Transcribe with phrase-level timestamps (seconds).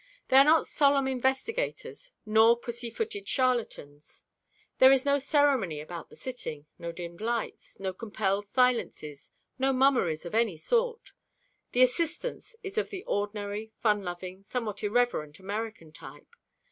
[0.29, 4.23] They are not solemn investigators nor "pussy footed" charlatans.
[4.79, 10.25] There is no ceremony about the sitting, no dimmed lights, no compelled silences, no mummeries
[10.25, 11.11] of any sort.
[11.73, 16.35] The assistance is of the ordinary, fun loving, somewhat irreverent American type.